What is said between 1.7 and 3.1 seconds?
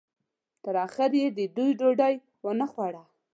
ډوډۍ ونه خوړه.